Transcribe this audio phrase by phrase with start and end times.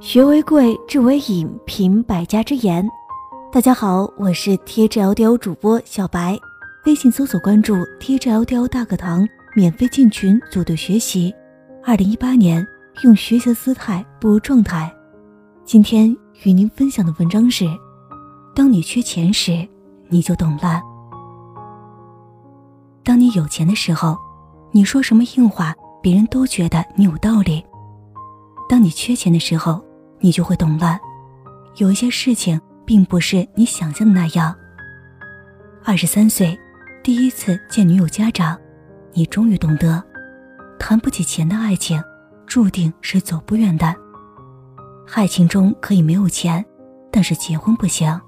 [0.00, 2.86] 学为贵，智为引，品百家之言。
[3.50, 6.38] 大家好，我是 TJLDL 主播小白，
[6.84, 11.34] 微信搜索关注 TJLDL 大课堂，免费进群组队学习。
[11.82, 12.66] 二零一八年，
[13.02, 14.92] 用学习的姿态步入状态。
[15.64, 16.14] 今天
[16.44, 17.66] 与您分享的文章是：
[18.54, 19.66] 当你缺钱时，
[20.08, 20.82] 你就懂了。
[23.02, 24.18] 当你有钱的时候，
[24.70, 27.64] 你说什么硬话，别人都觉得你有道理。
[28.68, 29.84] 当你缺钱的时候，
[30.20, 30.98] 你就会懂了，
[31.76, 34.54] 有一些事情并不是你想象的那样。
[35.84, 36.58] 二十三岁，
[37.02, 38.58] 第一次见女友家长，
[39.12, 40.02] 你终于懂得，
[40.78, 42.02] 谈不起钱的爱情，
[42.46, 43.94] 注定是走不远的。
[45.14, 46.64] 爱情中可以没有钱，
[47.10, 48.18] 但是结婚不行。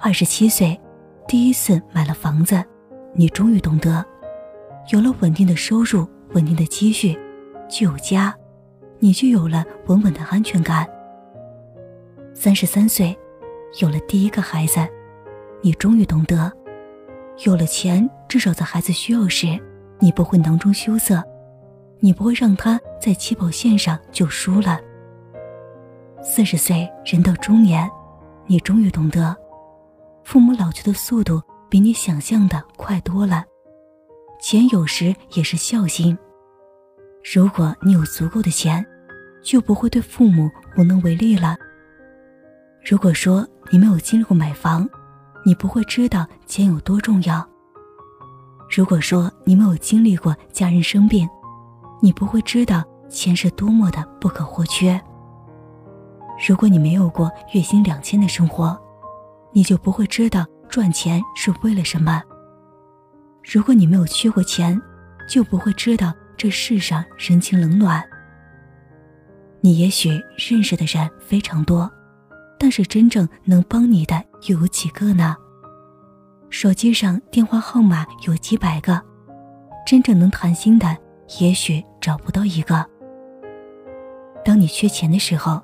[0.00, 0.78] 二十七岁，
[1.28, 2.64] 第一次买了房子，
[3.14, 4.04] 你终于懂得，
[4.90, 7.16] 有了稳定的收入、稳定的积蓄，
[7.68, 8.34] 就有家。
[9.04, 10.88] 你就有了稳稳的安全感。
[12.32, 13.14] 三十三岁，
[13.78, 14.80] 有了第一个孩子，
[15.60, 16.50] 你终于懂得，
[17.44, 19.60] 有了钱，至少在孩子需要时，
[19.98, 21.22] 你不会囊中羞涩，
[22.00, 24.80] 你不会让他在起跑线上就输了。
[26.22, 27.86] 四十岁，人到中年，
[28.46, 29.36] 你终于懂得，
[30.22, 33.44] 父母老去的速度比你想象的快多了，
[34.40, 36.16] 钱有时也是孝心。
[37.34, 38.82] 如果你有足够的钱。
[39.44, 41.56] 就不会对父母无能为力了。
[42.82, 44.88] 如果说你没有经历过买房，
[45.44, 47.46] 你不会知道钱有多重要；
[48.74, 51.28] 如果说你没有经历过家人生病，
[52.00, 54.98] 你不会知道钱是多么的不可或缺；
[56.48, 58.78] 如果你没有过月薪两千的生活，
[59.52, 62.20] 你就不会知道赚钱是为了什么；
[63.42, 64.80] 如果你没有缺过钱，
[65.28, 68.02] 就不会知道这世上人情冷暖。
[69.64, 71.90] 你也许认识的人非常多，
[72.58, 75.34] 但是真正能帮你的又有几个呢？
[76.50, 79.00] 手机上电话号码有几百个，
[79.86, 80.94] 真正能谈心的
[81.40, 82.84] 也许找不到一个。
[84.44, 85.62] 当你缺钱的时候，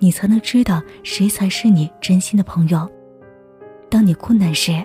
[0.00, 2.80] 你才能知道谁才是你真心的朋友；
[3.88, 4.84] 当你困难时，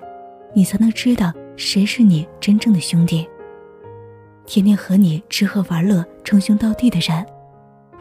[0.54, 3.28] 你才能知道谁是你真正的兄弟。
[4.46, 7.26] 天天和你吃喝玩乐、称兄道弟的人。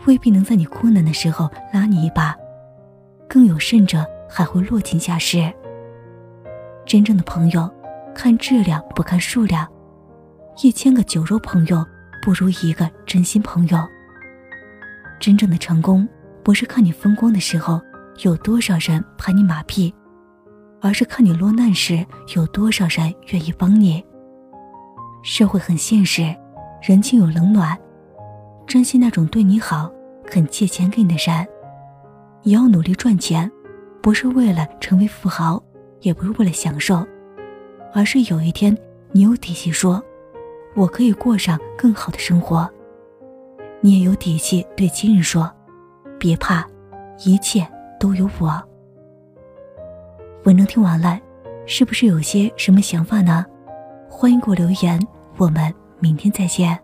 [0.06, 2.36] 未必能在你困难的时候拉你一把，
[3.28, 5.52] 更有甚者还会落井下石。
[6.86, 7.70] 真正的朋友，
[8.14, 9.66] 看质量不看数量，
[10.62, 11.84] 一千个酒肉朋友
[12.22, 13.78] 不如一个真心朋友。
[15.20, 16.08] 真正的成功，
[16.42, 17.80] 不是看你风光的时候
[18.22, 19.94] 有多少人拍你马屁，
[20.80, 24.02] 而是看你落难时有多少人愿意帮你。
[25.22, 26.34] 社会很现实，
[26.82, 27.78] 人情有冷暖。
[28.70, 29.90] 珍惜那种对你好、
[30.24, 31.44] 肯借钱给你的人。
[32.42, 33.50] 也要努力赚钱，
[34.00, 35.60] 不是为了成为富豪，
[36.02, 37.04] 也不是为了享受，
[37.92, 38.72] 而是有一天
[39.10, 40.00] 你有底气说
[40.76, 42.70] ：“我可以过上更好的生活。”
[43.82, 45.52] 你也有底气对亲人说
[46.16, 46.64] ：“别怕，
[47.24, 47.66] 一切
[47.98, 48.62] 都有我。”
[50.46, 51.18] 文章听完了，
[51.66, 53.44] 是不是有些什么想法呢？
[54.08, 55.04] 欢迎给我留言，
[55.38, 56.78] 我们明天再见。